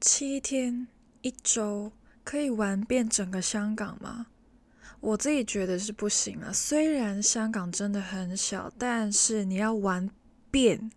[0.00, 0.86] 七天
[1.22, 1.90] 一周
[2.22, 4.26] 可以玩遍整个香港吗？
[5.00, 6.52] 我自己觉得是不行啊。
[6.52, 10.08] 虽然香港真的很小，但是你要玩
[10.52, 10.92] 遍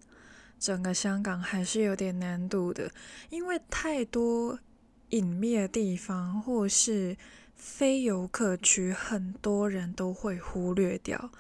[0.60, 2.92] 整个香港还是有点难度的，
[3.32, 4.60] 因为太多
[5.10, 7.18] 隐秘的地方或是
[7.56, 11.32] 非游客区，很多人都会忽略掉。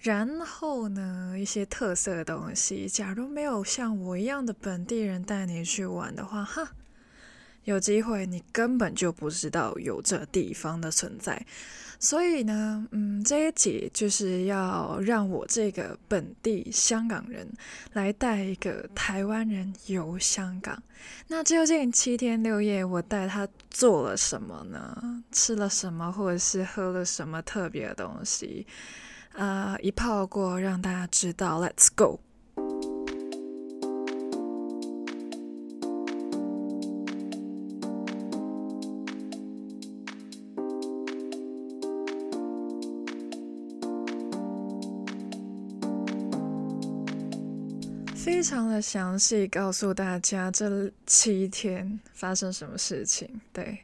[0.00, 6.72] 然后呢，一些特色的东西，假如没有像我一样的本地人带你去玩的话，哈。
[7.68, 11.44] 有机会，你根本就不知道有这地方的存在，
[12.00, 17.46] 所以呢，嗯，这一集就是要让我这个本地香港人
[17.92, 20.82] 来带一个台湾人游香港。
[21.26, 25.22] 那究竟七天六夜我带他做了什么呢？
[25.30, 28.66] 吃了什么，或者是喝了什么特别的东西？
[29.34, 32.20] 啊、一炮过，让大家知道，Let's go。
[48.28, 53.26] 非常的详细告诉大家这七天发生什么事情。
[53.54, 53.78] 对，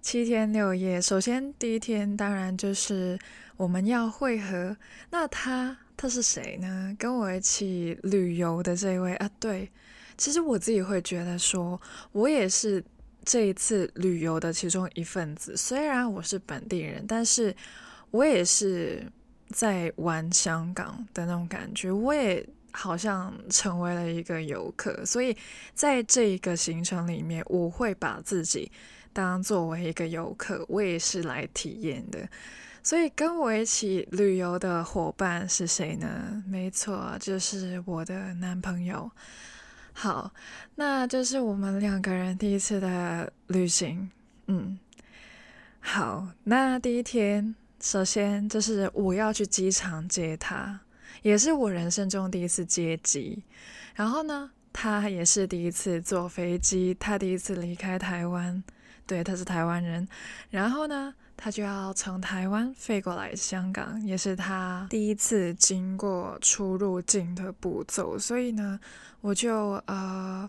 [0.00, 0.98] 七天六夜。
[0.98, 3.18] 首先第一天当然就是
[3.58, 4.74] 我们要会合。
[5.10, 6.96] 那他他是谁呢？
[6.98, 9.70] 跟我一起旅游的这位啊，对，
[10.16, 11.78] 其实我自己会觉得说，
[12.12, 12.82] 我也是
[13.22, 15.54] 这一次旅游的其中一份子。
[15.54, 17.54] 虽然我是本地人，但是
[18.10, 19.06] 我也是
[19.50, 21.92] 在玩香港的那种感觉。
[21.92, 22.48] 我也。
[22.76, 25.34] 好像成为了一个游客，所以
[25.74, 28.70] 在这一个行程里面，我会把自己
[29.12, 32.28] 当作为一个游客，我也是来体验的。
[32.82, 36.42] 所以跟我一起旅游的伙伴是谁呢？
[36.46, 39.08] 没错，就是我的男朋友。
[39.92, 40.34] 好，
[40.74, 44.10] 那就是我们两个人第一次的旅行。
[44.48, 44.76] 嗯，
[45.78, 50.80] 好，那第一天，首先就是我要去机场接他。
[51.22, 53.42] 也是我人生中第一次接机，
[53.94, 58.62] 然后呢，他也是第一次坐飞机，他第一次离开台湾，
[59.06, 60.06] 对，他是台湾人，
[60.50, 68.78] 然后呢，他就要从台湾飞过来香港，也是他第一次经过出入境的步骤，所以呢，
[69.20, 70.48] 我就呃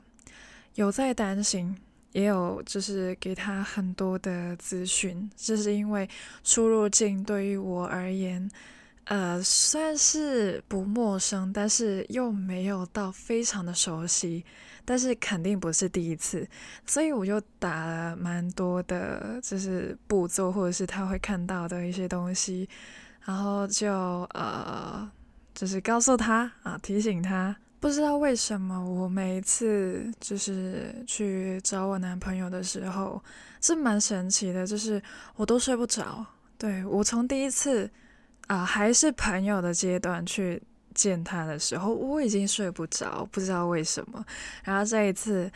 [0.73, 1.77] 有在担心，
[2.11, 6.09] 也有就是给他很多的资讯，这是因为
[6.43, 8.49] 出入境对于我而言。
[9.05, 14.43] 呃，算是不陌生，但是又没有到非常的熟悉，
[14.83, 16.47] 但是肯定不是第一次，
[16.87, 22.67] 所以我就打了蛮多的，就是步骤或者是他会看到的一些东西，
[23.23, 23.93] 然后就
[24.33, 25.07] 呃，
[25.53, 27.55] 就是告诉他啊，提醒他。
[27.79, 33.23] 不知道为什么，我每一次就是去找我男朋友的时候，
[33.61, 34.99] 是蛮神奇的，就是
[35.35, 36.25] 我都睡不着。
[36.57, 37.87] 对，我从第一次。
[38.47, 40.61] 啊，还是朋友的阶段去
[40.93, 44.23] 见他的时候，我已经睡不着，不知道为什么。
[44.63, 45.51] 然后这一次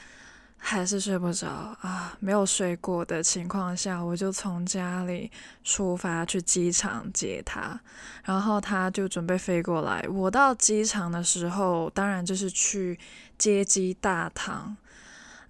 [0.58, 5.32] 还是睡不着啊，没有睡过的情况下，我就从家里
[5.64, 7.80] 出发去机场接他，
[8.26, 10.04] 然后他就准备飞过来。
[10.10, 13.00] 我到机场的时候，当然就是去
[13.38, 14.76] 接机大堂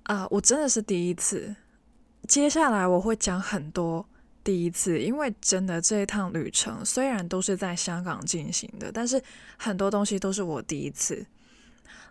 [0.04, 1.56] 啊，我真的是第一次。
[2.28, 4.06] 接下来我会讲很多。
[4.50, 9.22] 第一次，因为真的这一趟旅程虽然都是在香港进行的，但是
[9.58, 11.24] 很多东西都是我第一次。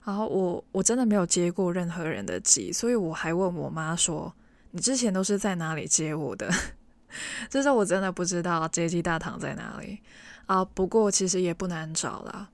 [0.04, 4.32] 然后我我真的没有接过任何人的机，所以我还问我妈说
[4.70, 6.48] ：“你之前都是在哪里接我的？”
[7.50, 9.98] 就是我真的不知道接机大堂在哪里
[10.46, 10.64] 啊。
[10.64, 12.48] 不过其实也不难找啦。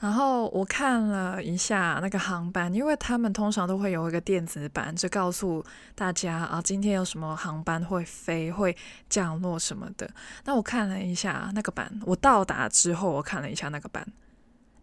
[0.00, 5.64] 然后我看了一下那个航班，因为他们通常都会有一个电子版，就告诉
[5.96, 8.76] 大家啊，今天有什么航班会飞、会
[9.08, 10.08] 降落什么的。
[10.44, 14.06] 那我看了一下那个版，我到达之后，我看了一下那个版，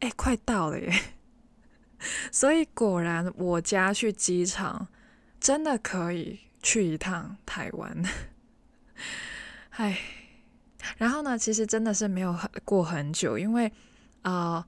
[0.02, 0.92] 哎，快到了耶！
[2.30, 4.90] 所以果然，我家去机场
[5.40, 8.04] 真的可以去一趟台湾。
[9.78, 9.98] 哎，
[10.98, 13.72] 然后呢，其实真的是没有很过很久，因为
[14.24, 14.68] 啊。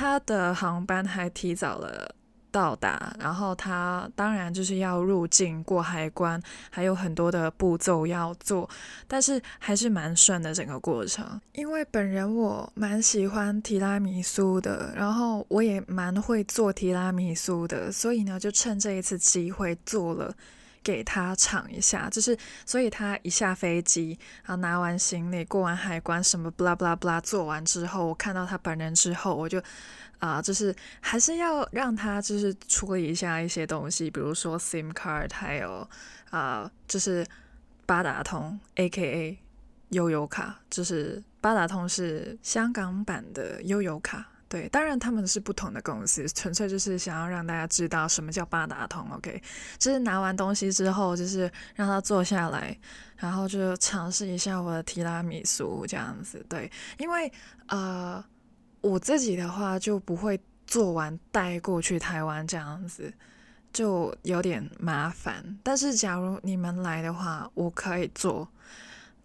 [0.00, 2.14] 他的航班还提早了
[2.50, 8.66] 到达，然后他当然就是要入境过海关，还有很多的步骤要做，
[9.06, 11.38] 但是还是蛮顺的整个过程。
[11.52, 20.34] 因为本人我蛮喜欢提拉米苏的，然后我也蛮会做提拉米苏的，所以呢就趁这一次机会做了
[20.82, 29.62] 给他尝一下，就是所以他一下飞机，然后拿完行李，过完海关，什么 blah blah blah 做完之后，我看到他本人之后，我就
[30.18, 35.88] 啊、就是还是要让他就是处理一下一些东西，比如说 SIM card，还有
[36.30, 37.26] 啊、就是
[37.86, 39.36] 八达通，AKA
[39.90, 44.29] 悠游卡，就是八达通是香港版的悠游卡。
[44.50, 49.08] 对，当然他们是不同的公司，纯粹就是想要让大家知道什么叫八达通。
[49.12, 49.40] OK，
[49.78, 52.76] 就是拿完东西之后，就是让他坐下来，
[53.16, 56.44] 然后就尝试一下我的提拉米苏这样子。
[56.48, 56.68] 对，
[56.98, 57.32] 因为
[57.68, 58.22] 呃，
[58.80, 60.36] 我自己的话就不会
[60.66, 63.14] 做完带过去台湾这样子，
[63.72, 65.44] 就有点麻烦。
[65.62, 68.48] 但是假如你们来的话，我可以做，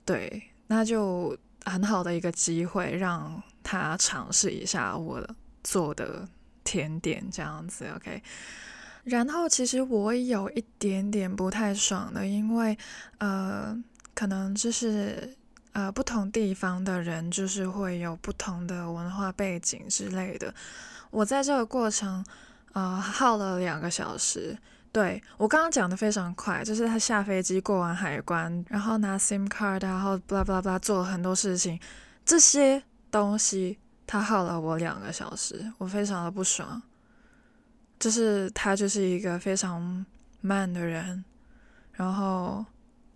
[0.06, 1.36] 对，那就
[1.66, 3.42] 很好的一个机会让。
[3.68, 5.28] 他尝试一下我
[5.64, 6.30] 做的
[6.64, 8.22] 甜点这样子，OK。
[9.04, 12.78] 然后其实我有一点点不太爽的，因为
[13.18, 13.76] 呃，
[14.14, 15.36] 可能就是
[15.74, 20.54] 呃不同地方的人就是会有不同的文化背景之类的。
[21.10, 22.24] 我在这个过程
[22.74, 24.56] 呃耗了两个小时，
[24.92, 31.80] 对，我刚刚讲的非常快，就是他下飞机过完海关，然后拿 SIM card，然后 blah blah blah 做了很多事情，
[32.24, 32.84] 这些。
[33.16, 36.82] 东西他耗了我两个小时，我非常的不爽。
[37.98, 40.06] 就是他就是一个非常
[40.42, 41.24] 慢的人，
[41.94, 42.66] 然后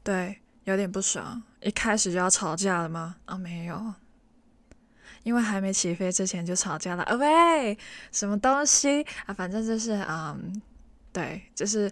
[0.01, 1.43] 对，有点不爽。
[1.59, 3.17] 一开始就要吵架了吗？
[3.25, 3.93] 啊，没有，
[5.23, 7.03] 因为还没起飞之前就吵架了。
[7.03, 7.77] 啊喂，
[8.13, 9.33] 什么东西啊？
[9.33, 10.61] 反正就是嗯，
[11.11, 11.91] 对，就是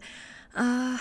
[0.53, 0.97] 啊，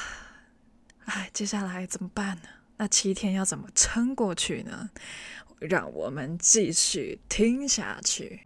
[1.05, 2.49] 哎，接下来怎么办呢？
[2.79, 4.91] 那七天要怎么撑过去呢？
[5.59, 8.41] 让我们继续听下去。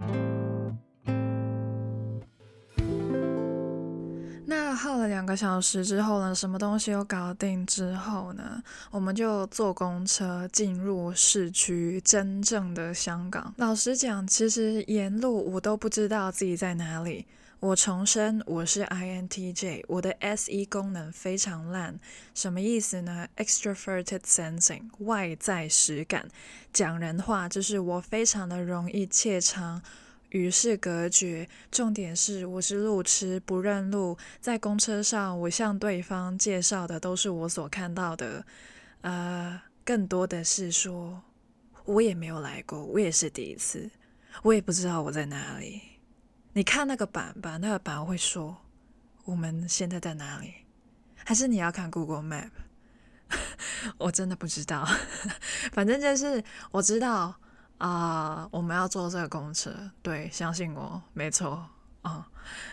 [4.47, 8.61] 那耗了两个小时之后呢，什么东西都搞定之后呢，
[8.91, 13.55] 我们就坐公车进入市区，真正的香港。
[13.59, 17.27] 老实讲，其实沿路我都不知道自己在哪里。
[17.61, 22.01] 我重申，我是 INTJ，我的 SE 功能非常烂，
[22.35, 26.31] 什么意思呢？Extroverted sensing，外在实感，
[26.73, 29.83] 讲人话就是我非常的容易怯场，
[30.31, 31.47] 与世隔绝。
[31.71, 38.47] 重点是我是路痴，不认路，在公车上我向对方介绍的都是我所看到的，
[39.03, 41.23] 呃，更多的是说，
[41.85, 43.91] 我也没有来过，我也是第一次，
[44.45, 45.90] 我也不知道我在哪里。
[46.53, 48.57] 你看那个板吧，那个板会说
[49.25, 50.55] 我们现在在哪里？
[51.25, 52.51] 还是你要看 Google Map？
[53.99, 54.85] 我真的不知道，
[55.73, 56.43] 反正就是
[56.73, 57.35] 我知道
[57.79, 61.67] 啊、我们要坐这个公车，对，相信我，没错
[62.03, 62.25] 啊、嗯。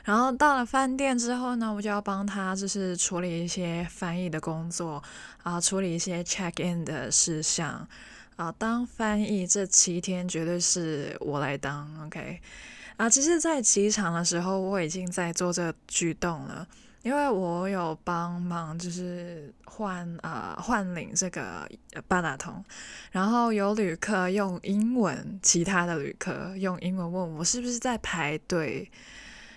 [0.04, 5.02] 然后到了饭店之后呢，我就要帮他就是处理一些翻译的工作
[5.44, 7.88] 啊、处理一些 check in 的事项
[8.36, 12.42] 啊、当翻译这七天绝对是我来当，OK。
[12.98, 16.68] 啊，其实，在机场的时候，我已经在做这个举动了，
[17.04, 21.70] 因为我有帮忙，就是换啊换领这个
[22.08, 22.66] 八达通，
[23.12, 28.90] 然后有旅客用英文，其他的旅客用英文问我是不是在排队，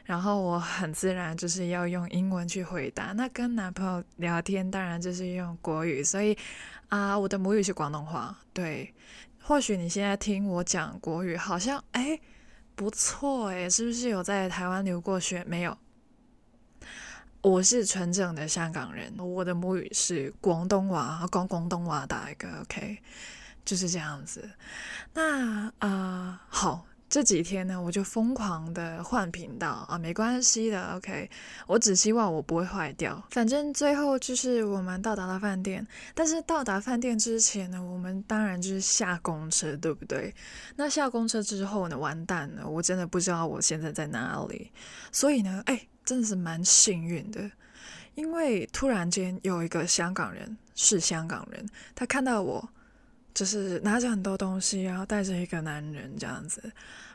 [0.05, 3.13] 然后我很自然就是要用英文去回答。
[3.13, 6.37] 那跟男朋友聊天，当然就是用国语，所以
[6.91, 8.37] 啊，我的母语是广东话。
[8.53, 8.93] 对，
[9.43, 12.21] 或许你现在听我讲国语，好像哎。
[12.81, 15.45] 不错诶，是不是有在台湾留过学？
[15.45, 15.77] 没有，
[17.43, 23.03] 我是纯正的香港人，我的母语是广东话，讲广东话打一个 OK，
[23.67, 24.51] 就是这样子。
[25.13, 26.87] 那啊、好。
[27.11, 31.29] 这几天呢，我就疯狂的换频道啊，没关系的，OK。
[31.67, 33.21] 我只希望我不会坏掉。
[33.33, 40.33] 反正最后就是我们到达了饭店，但是到达饭店之前呢，我们当然就是下公车，对不对？
[40.77, 44.71] 那下公车之后呢，完蛋了，我真的不知道我现在在哪里。
[45.11, 47.51] 所以呢，哎，真的是蛮幸运的，
[48.15, 52.69] 因为突然间有一个香港人，是香港人，他看到我。
[53.35, 56.73] 就是拿着很多东西，然后带着一个男人这样子，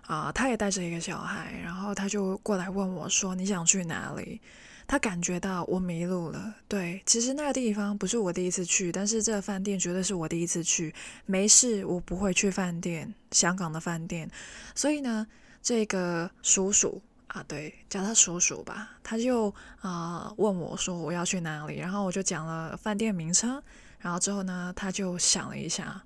[0.07, 4.39] 啊、他也带着一个小孩，然后他就过来问我说：“你想去哪里？”
[4.87, 6.53] 他感觉到我迷路了。
[6.67, 10.93] 对，其实那个地方不是我第一次去，但是这个饭店绝对是我第一次去。
[11.25, 14.29] 没事，我不会去饭店，香港的饭店。
[14.75, 15.25] 所以呢，
[15.63, 23.59] 这个叔叔啊，对，叫他叔叔吧，他就啊、问我说我要去哪里，然后我就讲了饭店名称。
[24.05, 25.99] 然后之后呢，他就想了一下，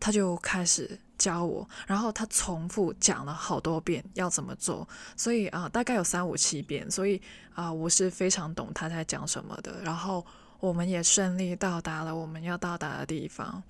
[0.00, 4.88] 他就开始教我，然后他重复讲了好多遍要怎么做，
[5.18, 7.20] 所以啊、大概有三五七遍，所以
[7.52, 9.82] 啊、我是非常懂他在讲什么的。
[9.82, 10.24] 然后
[10.60, 13.62] 我们也顺利到达了我们要到达的地方。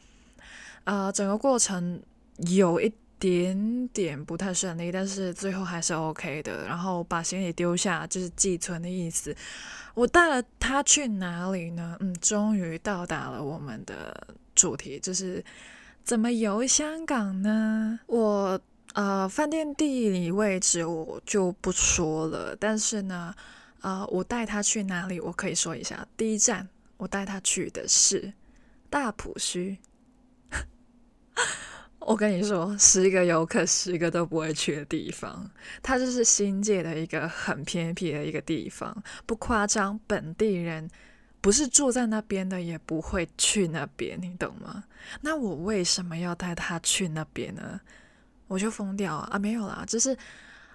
[0.85, 2.01] 呃，整个过程
[2.37, 6.65] 有一点点不太顺利，但是最后还是 OK 的。
[6.67, 9.35] 然后把行李丢下，就是寄存的意思。
[9.95, 11.97] 我带了他去哪里呢？
[12.01, 15.43] 嗯，终于到达了我们的主题，就是
[16.05, 17.99] 怎么游香港呢？
[18.07, 18.61] 我
[18.93, 23.35] 呃，饭店地理位置我就不说了，但是呢，
[23.81, 26.07] 呃，我带他去哪里，我可以说一下。
[26.17, 28.33] 第一站，我带他去的是
[28.89, 29.77] 大埔墟。
[31.99, 35.51] 我跟你说，十个游客十个都不会去的地方，
[35.83, 40.89] 它就是新界的一个很偏僻的一个地方，不夸张，本地人
[41.41, 44.85] 不是住在那边的也不会去那边，你懂吗？
[45.21, 47.81] 那我为什么要带他去那边呢？
[48.47, 49.29] 我就疯掉啊！
[49.33, 50.17] 啊，没有啦，就是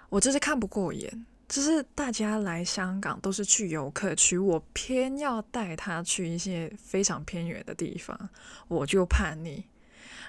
[0.09, 8.29] 我就是看不过眼，就是大家来香港都是去游客区，我偏要带他去一些非常偏远的地方，
[8.67, 9.63] 我就叛逆。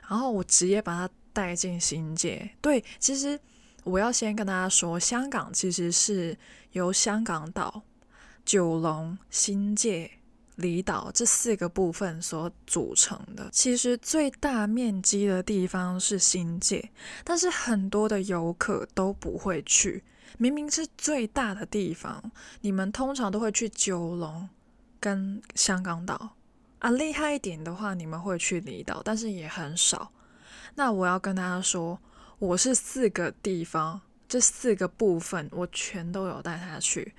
[0.09, 2.51] 然后我直接把他带进新界。
[2.61, 3.39] 对，其实
[3.85, 6.37] 我要先跟大家说，香港其实是
[6.73, 7.83] 由香港岛、
[8.45, 10.11] 九龙、新界、
[10.57, 13.49] 离岛这四个部分所组成的。
[13.53, 16.91] 其实最大面积的地方是新界，
[17.25, 20.05] 但是很多的游客都不会去。
[20.39, 22.23] 明明是最大的地方，
[22.61, 24.49] 你们通常都会去九龙
[25.01, 26.37] 跟香港岛。
[26.83, 30.11] 啊，厉害一点的话，你们会去离岛，但是也很少。
[30.75, 31.97] 那我要跟大家说，
[32.41, 37.15] 我是四个地方，这四个部分我全都有带他去，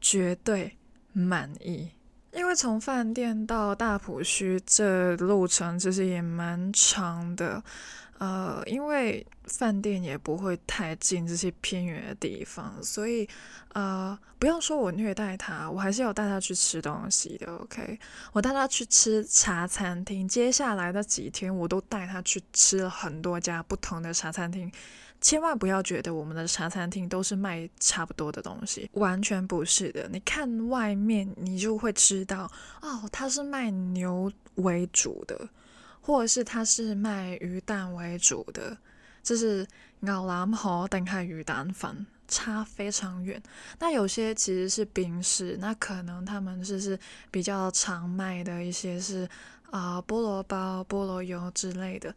[0.00, 0.76] 绝对
[1.12, 1.90] 满意。
[2.32, 7.60] 因为从饭店到大埔墟这路程其实也蛮长的。
[8.20, 13.26] 呃，因为饭店也不会太近这些偏远的地方，所以
[13.72, 17.50] 呃，不要说我虐待他，我还是有带他去吃东西的。
[17.56, 17.98] OK，
[18.32, 24.70] 我带他去吃茶餐厅，接下来的几天我都带他去吃了很多家不同的茶餐厅。
[25.22, 30.06] 千万不要觉得我们的茶餐厅都是卖差不多的东西，完全不是的。
[30.12, 32.50] 你看外面，你就会知道
[32.82, 35.48] 哦，他是卖牛为主的。
[36.00, 38.76] 或者是它是卖鱼蛋为主的，
[39.22, 39.66] 就是
[40.00, 43.42] 牛腩河定系鱼蛋粉，差非常远。
[43.78, 46.98] 那有些其实是冰室，那可能他们就是
[47.30, 49.28] 比较常卖的一些是
[49.70, 52.14] 啊、菠萝包、菠萝油之类的，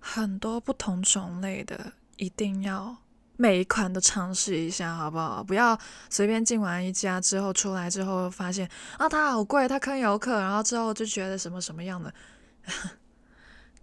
[0.00, 2.96] 很多不同种类的，一定要
[3.36, 5.42] 每一款都尝试一下，好不好？
[5.42, 12.14] 不要随便进完一家之后出来之后发现啊，它好贵，它坑游客，然后之后就觉得什么什么样的。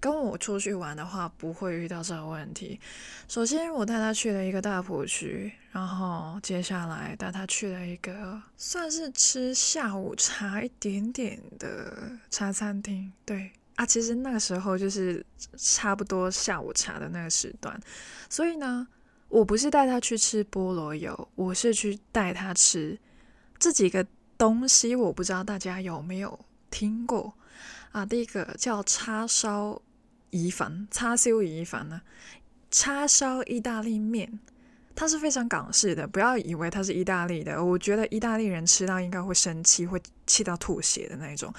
[0.01, 2.79] 跟我出去玩的话，不会遇到这个问题。
[3.27, 13.13] 首先，我带他去了一个大埔区，然后接下来带他去了一个算是吃下午茶一点点的茶餐厅。
[13.23, 15.23] 对啊，其实那个时候就是
[15.55, 17.79] 差不多下午茶的那个时段，
[18.27, 18.87] 所以呢，
[19.29, 22.97] 我不是带他去吃菠萝油，我是去带他吃
[23.59, 24.03] 这几个
[24.35, 24.95] 东西。
[24.95, 26.39] 我不知道大家有没有
[26.71, 27.35] 听过
[27.91, 28.03] 啊？
[28.03, 29.79] 第一个叫叉烧。
[30.31, 32.01] 意粉、叉烧意粉呢？
[32.71, 34.39] 叉烧意大利面，
[34.95, 37.63] 它是非常港式的，不要以为它是意大利的。
[37.63, 41.53] 我觉得意大利人吃到应该会生气，会气到吐血的那种。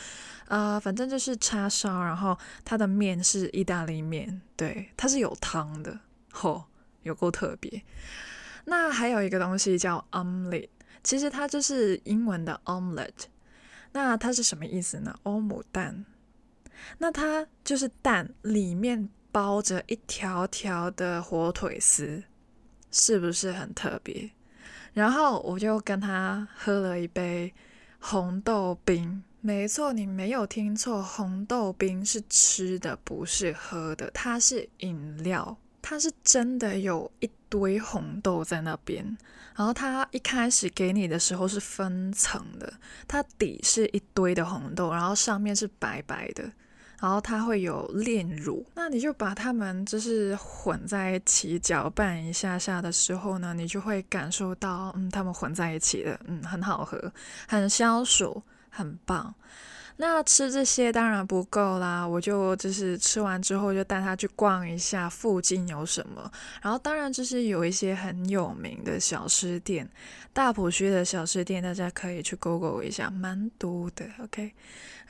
[0.48, 6.00] 呃，反正就是叉烧，然后它的面是意大利面，对，它是有汤的，
[6.32, 6.64] 吼、
[7.02, 7.82] 有够特别。
[8.64, 10.68] 那还有一个东西叫 omelette，
[11.02, 13.26] 其实它就是英文的 omelette。
[13.92, 15.14] 那它是什么意思呢？
[15.24, 16.06] 欧姆蛋。
[16.98, 22.22] 那它就是蛋里面包着一条条的火腿丝，
[22.90, 24.30] 是不是很特别？
[24.92, 27.52] 然后我就跟他喝了一杯
[27.98, 29.22] 红豆冰。
[29.40, 34.10] 没错，你没有听错，红豆冰是吃的，不是喝的。
[34.12, 39.16] 它是饮料，它是真的有一堆红豆在那边。
[39.56, 42.72] 然后它一开始给你的时候是分层的，
[43.08, 46.52] 它底是一堆的红豆，然后上面是白白的。
[47.02, 57.12] 然后它会有炼乳，那你就把它们就是混在一起搅拌一下下的时候呢，你就会感受到，嗯，它们混在一起的，嗯，很好喝，
[57.48, 58.40] 很消暑，
[58.70, 59.34] 很棒。
[59.96, 66.30] 那吃这些当然不够啦，我就就是吃完之后就带他去逛一下附近有什么，
[66.62, 69.88] 然后当然就是有一些很有名的小吃店，
[70.32, 74.52] 大埔区的小吃店大家可以去 Google 一下，蛮多的，OK。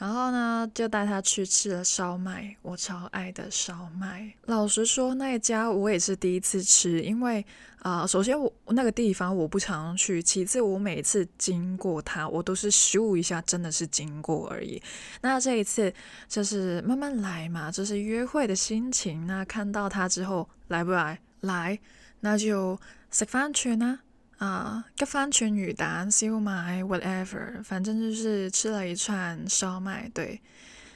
[0.03, 4.35] 然后呢，就带他去吃了烧麦，我超爱的烧麦。
[4.47, 7.47] 老实说，那一家我也是第一次吃，因为
[7.83, 14.83] 啊、首先我那个地方我不常去，其次我每次经过它，我都是咻一下，真的是经过而已。
[15.21, 15.95] 那这一次
[16.27, 19.25] 就是慢慢来嘛，就是约会的心情。
[19.29, 21.21] 那看到它之后，来不来？
[21.43, 21.79] 来，
[22.19, 22.77] 那就
[23.13, 24.01] 食翻串啦，
[24.43, 30.41] 啊，吉翻串鱼蛋烧卖，whatever，反正就是吃了一串烧麦，对。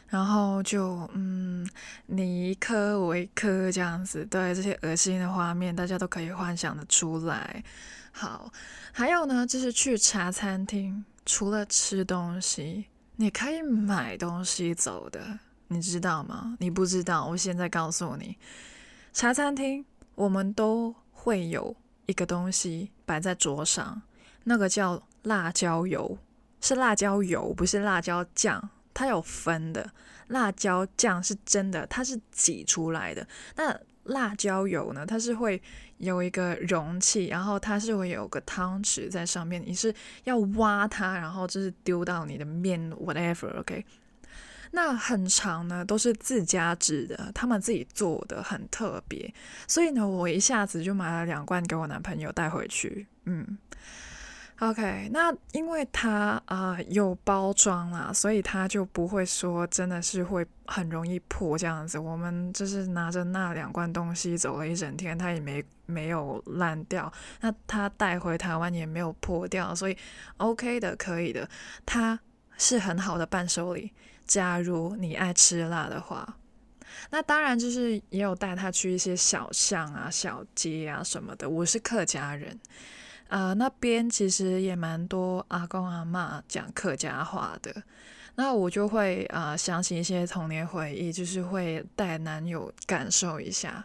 [0.08, 1.64] 然后就嗯，
[2.06, 7.62] 你一颗我一颗这样子，对，这些恶心的画面，大家都可以幻想的出来。
[8.10, 8.52] 好，
[8.90, 15.38] 还有呢，就是去茶餐厅，除了吃东西，你可以买东西走的，
[15.68, 16.56] 你知道吗？
[16.58, 18.36] 你不知道，我现在告诉你，
[19.12, 19.84] 茶餐厅
[20.16, 21.76] 我们都会有
[22.06, 24.00] 一个东西摆在桌上，
[24.44, 26.16] 那个叫辣椒油，
[26.60, 28.70] 是辣椒油，不是辣椒酱。
[28.94, 29.90] 它有分的，
[30.28, 33.28] 辣椒酱是真的，它是挤出来的。
[33.56, 35.04] 那辣椒油呢？
[35.04, 35.60] 它是会
[35.98, 39.94] 有一个容器，然后它是会有个汤匙在上面，你是
[40.24, 43.84] 要挖它，然后就是丢到你的面，whatever，OK？
[44.72, 49.32] 那很长呢，都是自家制的，他们自己做的，很特别。
[49.66, 53.58] 所以呢，我一下子就买了两罐给我男朋友带回去，嗯。
[54.60, 61.98] OK，那因为它啊、有包装啦，所以它就不会说真的是会很容易破这样子。
[61.98, 67.12] 我们就是拿着那两罐东西走了一整天，它也没没有烂掉。
[67.42, 69.96] 那它带回台湾也没有破掉，所以
[70.38, 71.46] OK 的，可以的。
[71.84, 72.18] 它
[72.56, 73.92] 是很好的伴手礼。
[74.26, 76.36] 假如你爱吃辣的话，
[77.10, 81.48] 那当然就是也有带他去一些小巷啊、小街啊什么的。
[81.48, 82.58] 我是客家人。
[83.28, 87.74] 啊、那边其实也蛮多阿公阿嬷讲客家话的，
[88.36, 93.84] 那我就会啊、想起一些童年回忆，就是会带男友感受一下。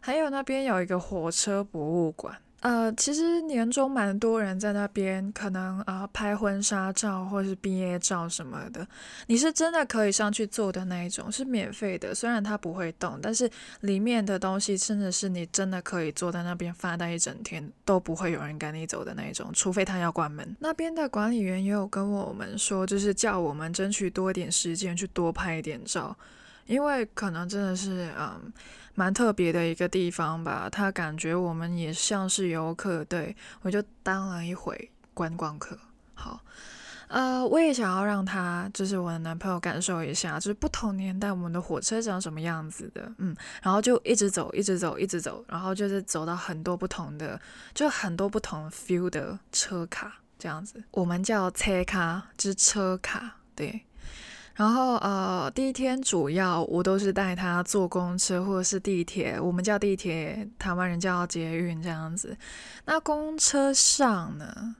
[0.00, 2.36] 还有那边有一个火车博物馆。
[2.62, 8.86] 呃，其实年终蛮多人在那边，可能啊、拍婚纱照或是毕业照什么的。
[9.26, 13.50] 你是真的可以上去坐的那一种，是免费的，虽然它不会动，但是
[13.80, 20.56] 里面的东西真的是你真的可以坐在那边发呆一整天都不会有人赶你走的那一种，除非他要关门。
[20.60, 26.16] 那边的管理员也有跟我们说，就是叫我们争取多点时间去多拍一点照。
[26.66, 28.52] 因为可能真的是嗯
[28.94, 35.78] 蛮特别的一个地方吧，他感觉我们也像是游客，对，我就当了一回观光客。
[36.14, 36.40] 好，
[37.08, 47.40] 呃，我也想要让他就是我的男朋友感受一下，就是不同年代我们的火车长什么样子的，嗯，然后就一直走，一直走，一直走，然后就是走到很多不同的，
[47.74, 53.84] 就很多不同 feel 的车卡这样子，我们叫车卡，就是车卡，对。
[54.54, 62.36] 然后呃，第一天主要我都是带他坐公车或者是地铁，我们叫地铁，台湾人叫捷运这样子。
[62.84, 64.76] 那公车上呢，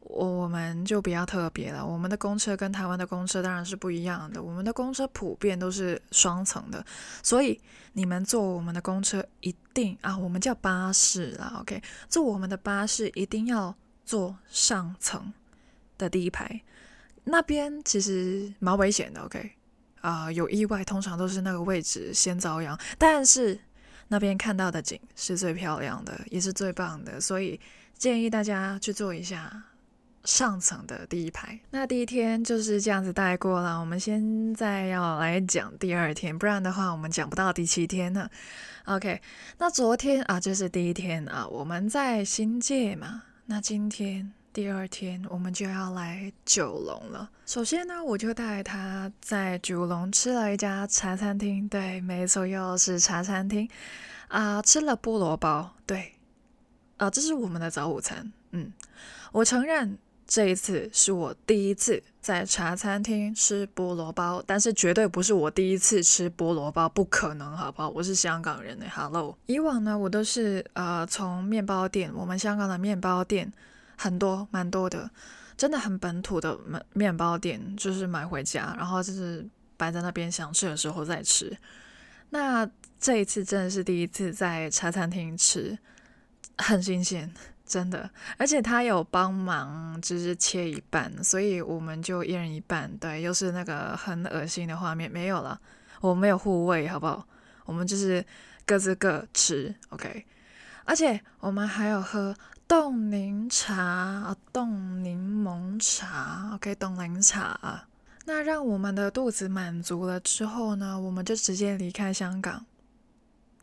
[0.00, 1.84] 我我们就比较特别了。
[1.84, 6.84] 我们的公车跟台湾的公车当然是不一样的，我们的公车普遍都是双层的，
[7.22, 7.60] 所以
[7.92, 15.32] 你们坐我们的公车一定啊，我们叫巴士啦，OK，坐我们的巴士一定要坐上层
[15.98, 16.62] 的第一排。
[17.24, 19.50] 那边其实蛮危险的，OK，
[20.00, 23.60] 啊、有意外通常都是那个位置先遭殃，但是
[24.08, 27.60] 那边看到的景是最漂亮的，也是最棒的，所以
[27.96, 29.64] 建议大家去坐一下
[30.24, 31.60] 上层的第一排。
[31.70, 38.28] 那第一天就是这样子带过了，我们现在要来讲第二天，不然的话我们讲不到第七天呢。
[38.86, 39.20] OK，
[39.58, 44.32] 那昨天啊就是第一天啊，我们在新界嘛，那今天。
[44.52, 47.30] 第二天我们就要来九龙了。
[47.46, 53.68] 首先呢，我就带他在九龙吃了一家茶餐厅，对，没错，又是茶餐厅
[54.26, 56.14] 啊、吃了菠萝包，对，
[56.96, 58.32] 啊、呃，这是我们的早午餐。
[58.50, 58.72] 嗯，
[59.30, 67.88] 我承认这一次是我第一次在茶餐厅吃菠萝包，但是绝对不是我第一次吃菠萝包，不可能，好不好？
[67.90, 69.38] 我是香港人呢，Hello。
[69.46, 73.52] 以往呢，我都是呃从面包店，我们香港的面包店。
[74.00, 75.10] 很多蛮多的，
[75.58, 81.54] 真的很本土的面面包店，就是买回家，然后就是摆在那边，想吃的时候再吃。
[82.30, 82.66] 那
[82.98, 85.78] 这一次真的是第一次在茶餐厅吃，
[86.56, 87.30] 很新鲜，
[87.66, 88.08] 真的。
[88.38, 92.90] 而且他有帮忙，就是切一半，所以我们就一人一半。
[92.96, 95.60] 对，又是那个很恶心的画面，没有了，
[96.00, 97.26] 我没有护卫，好不好？
[97.66, 98.24] 我们就是
[98.64, 100.24] 各自各吃，OK。
[100.84, 102.34] 而且我们还有喝。
[102.68, 107.88] 冻柠茶啊，冻柠檬茶，OK，冻柠茶。
[108.26, 112.64] 那让我们的肚子满足了之后呢，我们就直接离开香港。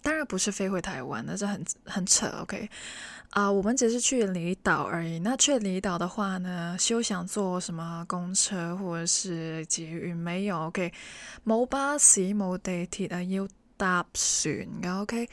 [0.02, 2.28] 当然不是飞回台湾，那是很很扯。
[2.42, 2.70] OK，
[3.30, 5.20] 啊、我们只是去离岛而已。
[5.20, 10.68] 那去离岛的话呢，休想坐什么公车或者是捷运，没有。
[10.68, 10.92] OK，
[11.46, 15.02] 冇巴士冇地铁啊，要搭船嘅。
[15.02, 15.30] OK，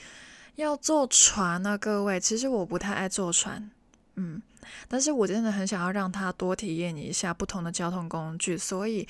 [0.57, 2.19] 要坐船啊，各位。
[2.21, 3.71] 其实我不太爱坐船，
[4.17, 4.41] 嗯，
[4.89, 9.07] 但是我真的很想要让他多体验一下不同的交通工具，所以。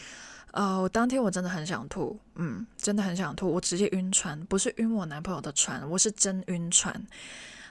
[0.56, 7.04] 呃，我当天我真的很想吐，嗯，真的很想吐，我直接晕船，不是晕我男朋友的船，我是真晕船。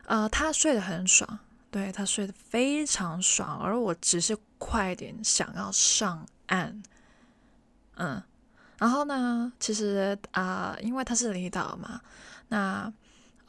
[0.06, 1.40] 呃，他睡得很爽，
[1.72, 6.84] 对，他睡得非常爽，而我只是快点想要上岸，
[7.96, 8.22] 嗯，
[8.80, 12.02] 然后呢，其实啊、因为他是离岛嘛，
[12.50, 12.92] 那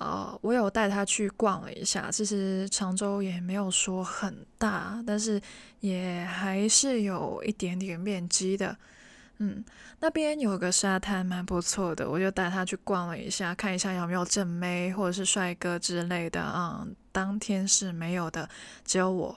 [0.04, 5.40] 呃，我有带他去逛了一下，其实常州也没有说很大，但是
[5.80, 8.76] 也还是有一点点面积的。
[9.38, 9.64] 嗯，
[10.00, 16.40] 那边有个沙滩蛮不错的，我就带他去逛了一下，看一下有没有正妹或者是帅哥之类的。
[16.54, 18.48] 嗯，当天是没有的，
[18.84, 19.36] 只有我。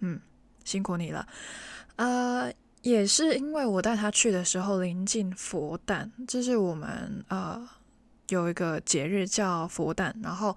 [0.00, 0.20] 嗯，
[0.64, 1.26] 辛苦你了。
[1.96, 7.66] 呃，也是因为我带他去的时候临近佛诞，这是我们呃
[8.30, 10.56] 有一个节日叫佛诞，然后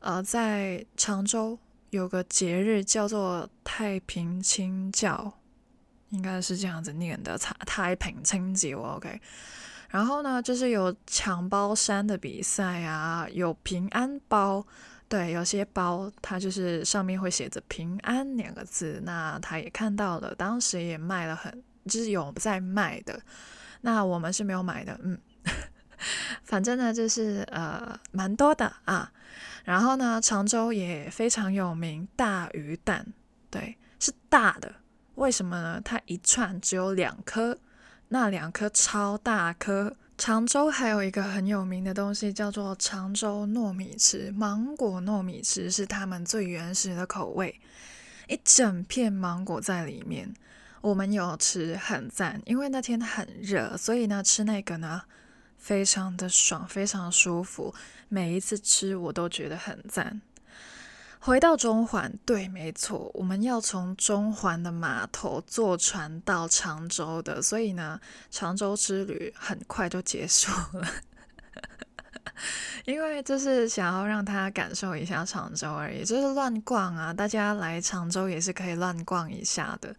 [0.00, 1.58] 呃在常州
[1.90, 5.34] 有个节日叫做太平清教。
[6.10, 9.20] 应该是这样子念的，太太平清醮，OK。
[9.90, 14.64] 然后呢，就是有抢包山的比赛啊，有平安包，
[15.08, 23.20] 对，有些包它就是上面会写着“平安”两个字，那他也看到了，当时也卖了很，就是有在卖的。
[23.80, 25.18] 那我们是没有买的，嗯，
[26.44, 29.12] 反正呢就是呃蛮多的啊。
[29.64, 33.04] 然后呢，常州也非常有名，大鱼蛋，
[33.50, 34.72] 对，是大的。
[35.16, 35.80] 为什么呢？
[35.84, 37.58] 它一串只有两颗，
[38.08, 39.96] 那两颗超大颗。
[40.18, 47.60] 常州还有一个很有名的东西叫做常州糯米糍，芒果糯米糍是他们最原始的口味，
[48.28, 50.32] 一整片芒果在里面。
[50.80, 55.02] 我们有吃，很赞，因为那天很热，所以呢吃那个呢
[55.66, 57.74] 非常的爽，非常舒服。
[58.08, 60.20] 每一次吃我都觉得很赞。
[61.18, 68.00] 回到中环，对，没错，我们要从中环的码头坐船到常州的，所以呢，
[68.30, 70.86] 常州之旅很快就结束了。
[72.84, 79.94] 因为就是想要让他感受一下常州而已，就是乱逛啊，大家来常州也是可以乱逛一下的。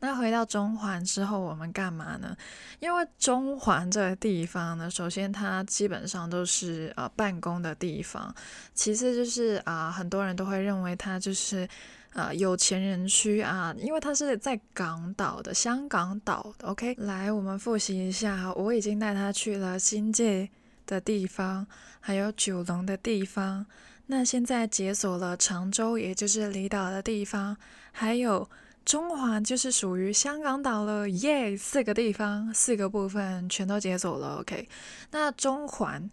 [0.00, 2.36] 那回到中环之后，我们干嘛呢？
[2.78, 8.34] 因为中环这个地方呢，首先它基本上都是呃办公的地方，
[8.74, 11.66] 其次就是啊、很多人都会认为它就是
[12.12, 16.52] 呃有钱人区啊，因为它是在港岛的香港岛。
[16.62, 20.50] OK，来我们复习一下，我已经带他去了新界
[20.86, 21.66] 的地方，
[22.00, 23.66] 还有九龙的地方。
[24.06, 27.56] 那现在解锁了长洲，也就是离岛的地方，
[27.92, 28.48] 还有
[28.84, 31.08] 中环，就是属于香港岛了。
[31.08, 34.40] 耶、四个地方，四个部分全都解锁了。
[34.40, 34.68] OK，
[35.10, 36.10] 那中环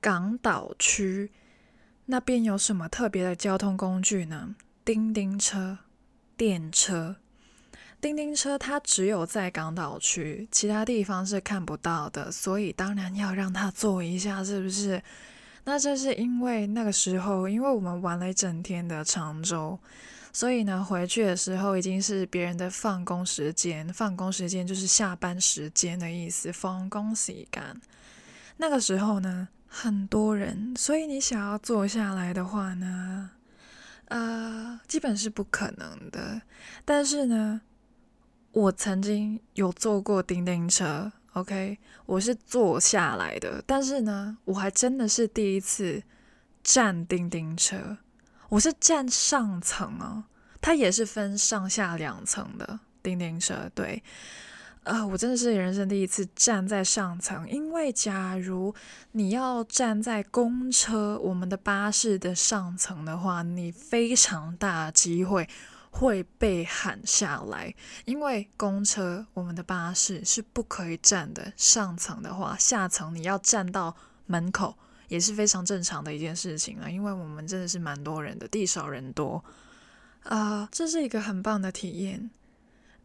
[0.00, 1.30] 港岛区
[2.06, 4.54] 那边有什么特别的交通工具呢？
[4.84, 5.78] 叮叮车、
[6.36, 7.16] 电车。
[8.04, 15.02] 叮叮车它只有在港岛区，其他地方是看不到的，所以当然要让它坐一下，是不是？
[15.64, 19.78] 那这是因为那个时候，因为我们玩了一整天的长洲，
[20.34, 27.80] 所以呢，回去的时候已经是别人的放工时间，放工时间就是下班时间的意思，放工时间。
[28.58, 33.30] 那个时候呢，很多人，所以你想要坐下来的话呢，
[34.08, 36.42] 呃，基本是不可能的。
[36.84, 37.62] 但是呢，
[38.54, 46.00] 我曾经有坐过叮叮车，OK，我是坐下来的，但是呢，我还真的是第一次
[46.62, 47.98] 站叮叮车，
[48.50, 50.28] 我是站上层啊，
[50.60, 54.00] 它也是分上下两层的叮叮车，对，
[54.84, 58.72] 呃，我真的是人生第一次站在上层，因为假如
[59.10, 65.48] 你要站在公车、我们的巴士的上层的话，你非常大机会。
[65.96, 67.72] 会被喊下来，
[68.04, 71.52] 因为公车、我们的巴士是不可以站的。
[71.56, 73.94] 上层的话，下层你要站到
[74.26, 74.76] 门口
[75.06, 76.90] 也是非常正常的一件事情啊。
[76.90, 79.44] 因为我们真的是蛮多人的，地少人多
[80.24, 82.28] 啊，这是一个很棒的体验。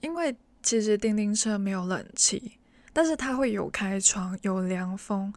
[0.01, 2.53] 因为其实叮叮车没有冷气，
[2.91, 5.31] 但是它会有开窗、有凉风。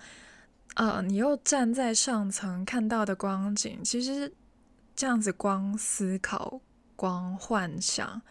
[0.77, 4.33] 呃，你又站在上层看到的光景，其实
[4.97, 6.63] 这样子光思考。
[7.03, 8.23] 光幻想，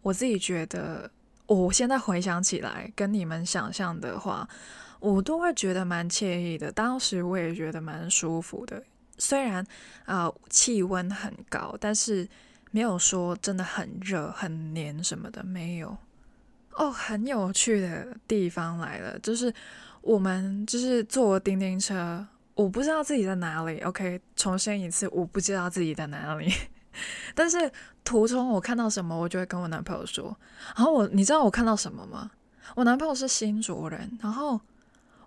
[0.00, 1.10] 我自己觉得
[1.44, 4.48] 我现在回想起来，跟你们想象的话，
[5.00, 6.72] 我都会觉得蛮惬意的。
[6.72, 8.82] 当时我也觉得蛮舒服的，
[9.18, 9.62] 虽然
[10.06, 12.26] 啊、气温很高，但是
[12.70, 15.94] 没有说真的很热、很黏什么的，没有。
[16.72, 19.52] 哦，很有趣的地方来了，就是
[20.00, 23.78] 我们就是坐叮叮车，我不知道自己在哪里。
[23.80, 26.50] OK，重申一次，我不知道自己在哪里。
[27.34, 27.70] 但是
[28.04, 30.36] 途中我看到什么，我就会跟我男朋友说。
[30.76, 32.30] 然后我，你知道我看到什么吗？
[32.74, 34.60] 我男朋友是新竹人，然后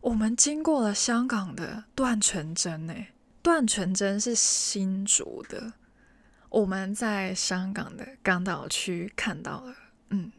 [0.01, 5.73] 我们经过了香港的断泉针，诶，断泉针是新竹的，
[6.49, 9.75] 我们在香港的港岛区看到了，
[10.10, 10.32] 嗯。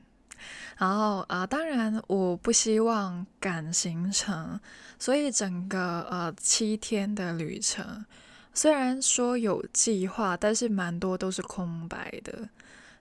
[0.78, 4.58] 然后啊、当然我不希望赶行程，
[4.98, 8.06] 所以整个呃七天的旅程，
[8.52, 12.48] 虽然说有计划，但是蛮多都是空白的。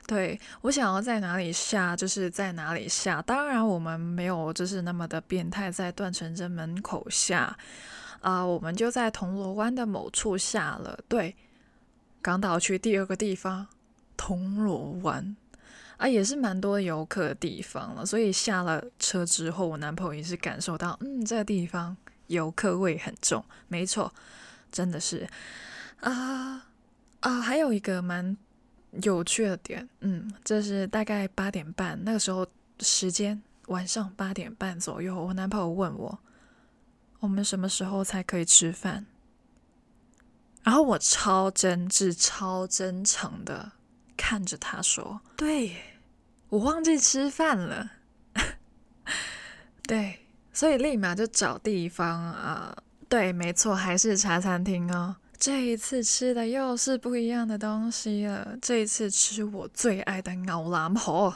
[0.08, 3.22] 对，我想要在哪里下，就是在哪里下。
[3.22, 7.58] 当然我们没有就是那么的变态，在断泉针门口下
[8.22, 11.00] 啊、我们就在铜锣湾的某处下了。
[11.08, 11.36] 对，
[12.22, 13.68] 港岛区第二个地方，
[14.18, 15.36] 铜锣湾。
[15.98, 21.96] 啊，也是蛮多游客的地方了，所以下了车之后，我男朋友也是感受到，嗯，这个地方
[22.28, 24.14] 游客味很重，没错，
[24.72, 25.28] 真的是
[26.02, 26.68] 啊
[27.20, 28.36] 啊，还有一个蛮
[29.04, 32.48] 有趣的点，嗯，这是大概八点半那个时候
[32.80, 36.20] 时间，晚上八点半左右，我男朋友问我，
[37.20, 39.06] 我们什么时候才可以吃饭？
[40.64, 43.72] 然后我超真挚、超真诚的。
[44.22, 45.74] 看着他说：“对，
[46.50, 47.90] 我忘记吃饭了。
[49.88, 52.78] ”对，所以立马就找地方啊。
[53.10, 55.16] 对，没错，还是茶餐厅哦。
[55.38, 58.56] 这一次吃的又是不一样的东西了。
[58.62, 61.34] 这一次吃我最爱的牛腩河，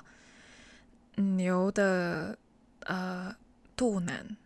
[1.15, 2.37] 牛的
[2.81, 3.35] 呃
[3.75, 4.37] 肚腩，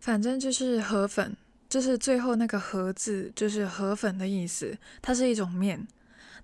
[0.00, 1.36] 反正就是河粉，
[1.68, 4.78] 就是最后那个河字，就是河粉的意思。
[5.02, 5.86] 它是一种面。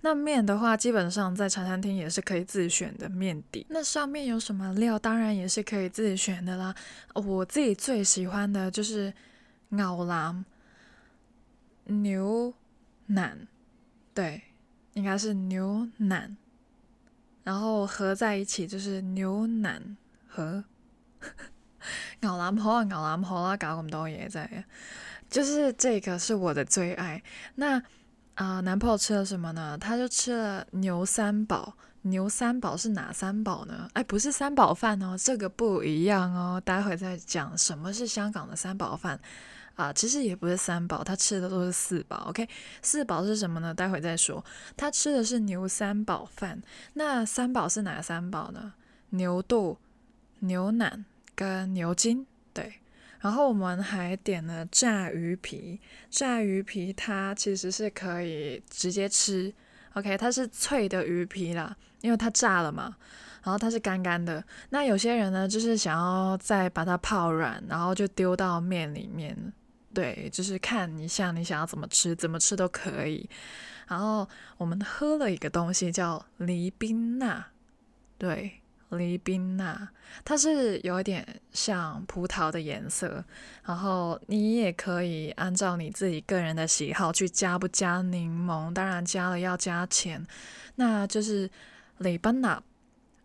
[0.01, 3.65] 那面的话，基本上在茶餐厅也是可以自选的面底。
[3.69, 6.75] 那上面有什么料，当然也是可以自己选的啦。
[7.15, 9.13] 我自己最喜欢的就是
[9.69, 10.45] 牛腩、
[11.85, 12.53] 牛
[13.07, 13.47] 腩，
[14.13, 14.43] 对，
[14.93, 16.35] 应该是牛腩，
[17.43, 20.63] 然后合在一起就是牛腩和
[22.21, 24.65] 牛腩河啊，牛腩河啦，搞咁多嘢在，
[25.29, 27.23] 就是这个是我的最爱。
[27.55, 27.81] 那。
[28.35, 29.77] 啊、男朋友吃了什么呢？
[29.77, 31.73] 他就吃了牛三宝。
[32.03, 33.89] 牛三宝是哪三宝呢？
[33.91, 36.61] 哎，不是三宝饭哦，这个不一样哦。
[36.63, 39.19] 待会再讲什么是香港的三宝饭
[39.79, 42.25] 啊、其实也不是三宝，他吃的都是四宝。
[42.27, 42.45] OK，
[42.81, 43.73] 四宝是什么呢？
[43.73, 44.43] 待会再说。
[44.75, 46.61] 他吃的是牛三宝饭。
[46.93, 48.73] 那三宝是哪三宝呢？
[49.11, 49.77] 牛肚、
[50.39, 52.27] 牛腩跟牛筋。
[52.53, 52.73] 对。
[53.21, 59.53] 然后我们还点了炸鱼皮，炸鱼皮它其实是可以直接吃
[59.93, 62.95] ，OK，它是脆的鱼皮啦，因为它炸了嘛，
[63.43, 64.41] 然后它是干干的。
[64.69, 69.53] 那有些人呢，就是想要再把它泡软，然后就丢到面里面，
[69.99, 73.29] 对，就是看一下你想要怎么吃，怎么吃都可以。
[73.87, 74.25] 然后
[74.57, 77.47] 我们喝了一个东西叫黎冰娜，
[78.17, 78.53] 对。
[78.91, 79.87] 黎冰娜，
[80.25, 83.23] 它是有一点像葡萄的颜色，
[83.63, 90.25] 然后你也可以按照你自己个人的喜好去加不加柠檬，当然加了要加钱。
[90.73, 91.47] 那就是
[91.99, 92.59] 梨冰娜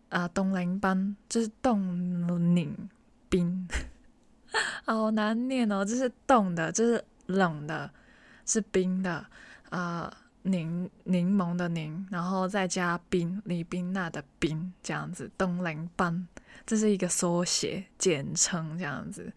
[0.09, 2.87] 啊，冻柠冰，就是冻柠
[3.27, 3.67] 冰，
[4.85, 7.91] 好难念哦，这是冻的，这是冷的，
[8.45, 9.25] 是冰的
[9.69, 10.09] 啊。
[10.09, 10.13] 呃
[10.47, 16.27] 柠柠檬的柠，然后再加冰，李冰娜的冰，这样子，冻柠冰，
[16.67, 19.33] 这是一个缩写简称，这样子。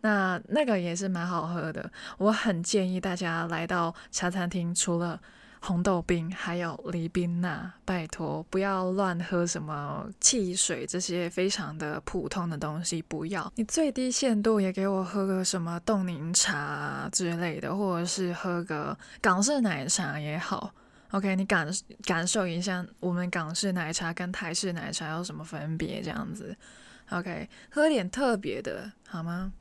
[0.00, 5.22] 那那个也是蛮好喝的，我很建议大家来到茶餐厅，除了
[5.60, 13.52] 红豆冰，还有梨冰娜，拜托不要乱喝什么汽水这些非常的普通的东西，不要。
[13.56, 20.72] 你最低限度也给我喝个什么冻柠茶之类的，或者是喝个港式奶茶也好。
[21.12, 21.68] OK，你感
[22.02, 26.02] 感受一下我们港式奶茶跟台式奶茶有什么分别？
[26.02, 26.56] 这样子
[27.10, 29.52] ，OK，喝点特别的好吗？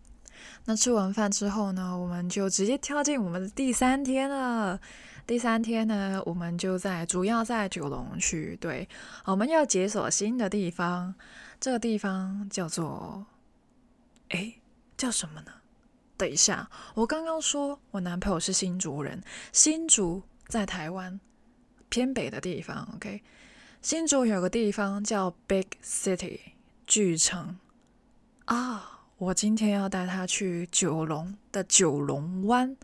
[0.65, 4.79] 那吃完饭之后呢，我们就直接跳进我们的第三天了。
[5.27, 8.87] 第三天呢，我们就在主要在九龙区，对，
[9.25, 11.15] 我们要解锁新的地方。
[11.59, 13.25] 这个地方叫做，
[14.29, 14.59] 诶，
[14.95, 15.51] 叫什么呢？
[16.15, 21.19] 等一下，我刚刚说我男朋友是新竹人，新竹在台湾
[21.89, 23.23] 偏北的地方，OK。
[23.81, 26.39] 新竹有个地方叫 Big City，
[26.85, 27.57] 巨城
[28.45, 28.91] 啊！
[29.17, 32.75] 我今天要带他去九龙的九龙湾，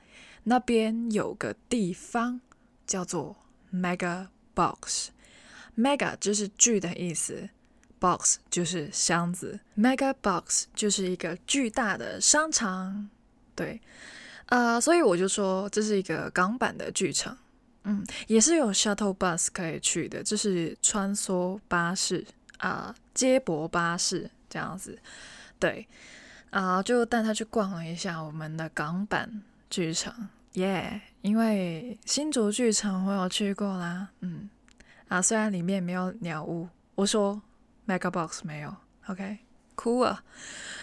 [0.43, 2.41] 那边有个地方
[2.85, 3.35] 叫做
[3.73, 5.09] Mega Box。
[5.77, 7.49] Mega 就是巨的意思
[7.99, 13.09] ，Box 就是箱子，Mega Box 就是一个巨大的商场。
[13.55, 13.79] 对，
[14.47, 17.37] 啊、呃，所以我就说这是一个港版的巨城。
[17.83, 22.25] 嗯，也是有 shuttle bus 可以去的，就是穿梭巴士
[22.57, 24.99] 啊、接驳巴士这样子。
[25.57, 25.87] 对，
[26.51, 34.47] 啊、就带他去逛了一下我们的港版剧场，耶、因为新竹剧场我有去过啦，嗯，
[35.07, 37.41] 啊，虽然里面没有鸟屋，我说
[37.87, 38.75] Mega Box 没有
[39.07, 40.23] ，OK，cool 啊，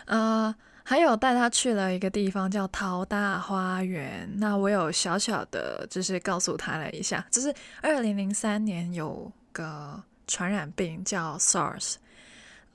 [0.07, 0.55] 呃。
[0.89, 11.97] 还有带他去了一个地方叫桃大花园，那我有小小的，就是告诉他了一下，就是二零零三年有个传染病叫 SARS，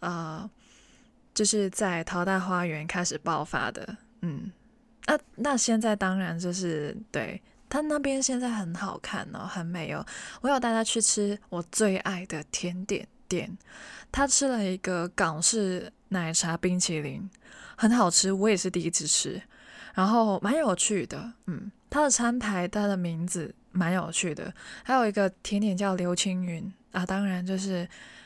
[0.02, 0.48] 呃，
[1.34, 4.52] 就是在桃大花园开始爆发的，嗯，
[5.08, 10.06] 那、啊、那现在当然就是对他那边现在很好看哦，很美哦，
[10.42, 13.58] 我有带他去吃我最爱的甜点店，
[14.12, 17.30] 他吃了一个港式奶茶冰淇淋。
[17.76, 19.42] 很好吃，我也是第一次吃，
[19.96, 27.86] 然后蛮有趣的，嗯，他的餐牌，他的名字蛮有趣的，还有一个甜点叫刘青云啊，当然就是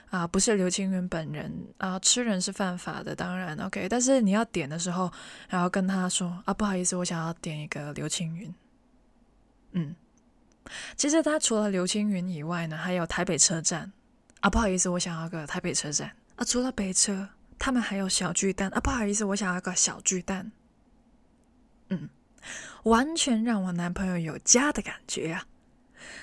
[0.09, 5.11] 啊，不是刘青云本人啊，吃人是犯法的，当然 OK，但是你要点的时候，
[5.49, 8.53] 然后跟他说啊，不好意思，我想要点一个刘青云，
[9.71, 9.95] 嗯，
[10.95, 13.91] 其实他除了刘青云以外呢，还有台北车站
[14.41, 17.29] 啊，不好意思，我想要个台北车站啊，除了北车。
[17.59, 20.51] 他们还有小巨蛋啊，不好意思，我想要个小巨蛋。
[21.89, 22.07] 嗯，
[22.83, 25.47] 完全让我男朋友有家的感觉啊。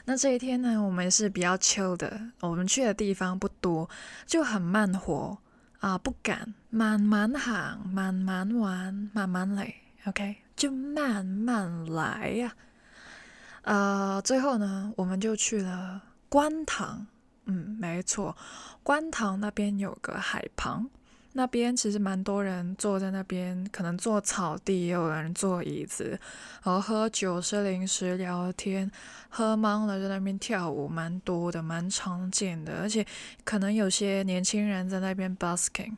[0.05, 3.89] 那这一天呢，我们是比较 chill 的，我们去的地方不多，
[4.27, 5.39] 就很慢活
[5.81, 9.75] 啊，不赶，慢慢行，慢慢玩，慢慢来
[10.07, 12.55] ，OK，就慢慢来呀。
[13.63, 17.07] 呃，最后呢，我们就去了观塘。
[17.47, 18.35] 嗯，没错，
[18.83, 20.89] 观塘那边有个海旁。
[21.37, 26.19] 那边其实蛮多人坐在那边，可能坐草地，也有人坐椅子，
[26.63, 28.89] 然后喝酒、吃零食、聊天，
[29.29, 32.79] 喝茫了在那边跳舞，蛮多的，蛮常见的。
[32.81, 33.05] 而且
[33.43, 35.97] 可能有些年轻人在那边 busking，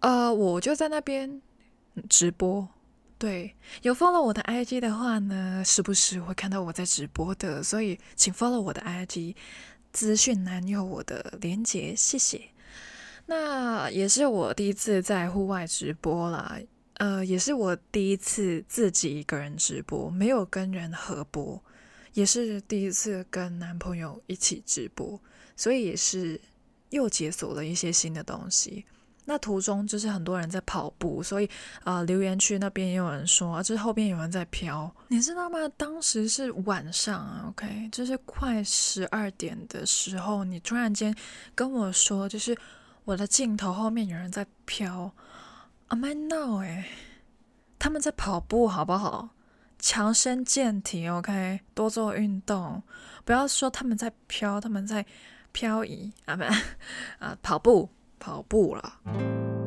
[0.00, 1.40] 呃，我就在那边
[2.08, 2.68] 直播。
[3.16, 9.36] 对，有 follow 我的 IG 的话呢，时不时会看到我在直播的，所以请 follow 我的 IG，
[9.92, 12.40] 资讯栏有我的连结，谢谢。
[13.30, 16.58] 那也是我第一次在户外直播啦，
[16.94, 21.62] 呃，也是我第一次自己一个人直播，没有跟人合播，
[22.14, 25.20] 也是第一次跟男朋友一起直播，
[25.54, 26.40] 所以也是
[26.88, 28.84] 又解锁了一些新的东西。
[29.26, 31.48] 那途中就是很多人在跑步，所以
[31.84, 35.56] 啊、留言区那边也有人说，啊，就是后边有人在飘，你知道吗？
[35.76, 41.14] 当时是晚上啊，OK，就是快十二点的时候，你突然间
[41.54, 42.58] 跟我说，就是。
[43.04, 45.12] 我的镜头后面有人在飘
[45.88, 46.62] ，Am I now？
[46.62, 46.86] 哎，
[47.78, 49.30] 他们在跑步好不好？
[49.78, 52.82] 强身健体，OK，多做运动，
[53.24, 55.04] 不要说他们在飘，他们在
[55.52, 56.44] 漂移啊不
[57.24, 59.59] 啊跑步跑步了。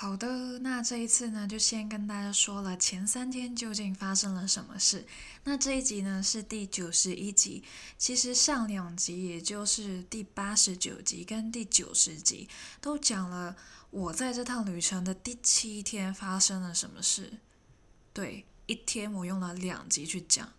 [0.00, 5.06] 好的，那这一次呢，就先跟大家说了前三天究竟发生了什么事。
[5.44, 7.62] 那这一集呢是第九十一集，
[7.98, 12.48] 其实上两集，也就是第八十九集跟第九十集，
[12.80, 13.54] 都讲了
[13.90, 17.34] 我在这趟旅程的第七天发生了什么事。
[18.14, 20.50] 对，一天我用了两集去讲，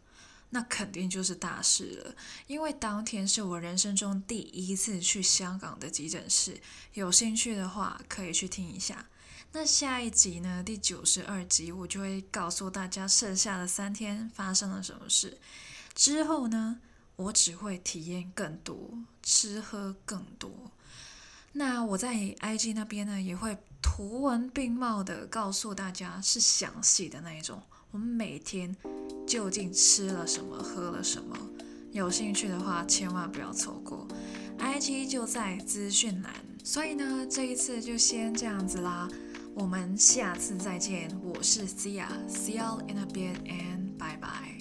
[0.51, 6.61] 那肯定就是大事了，因为当天是我人生中第一次去香港的急诊室。
[6.93, 9.07] 有兴趣的话，可以去听一下。
[9.53, 10.63] 那下一集呢？
[10.63, 15.37] 第九十二集，我就会告诉大家剩下的三天发生了什么事。
[15.93, 16.79] 之后呢，
[17.17, 20.49] 我只会体验更多，吃喝更多。
[21.51, 27.61] 那我在 IG 那边呢，也会图文并茂的告诉大家，是详细的那一种。
[27.91, 28.73] 我们每天
[29.27, 31.37] 究竟吃了什么，喝了什么？
[31.91, 34.07] 有兴趣的话，千万不要错过。
[34.57, 36.33] IG 就在资讯栏。
[36.63, 39.09] 所以呢，这一次就先这样子啦。
[39.53, 44.60] 我们下次再见，我是 Sia，See you in a bit and bye bye。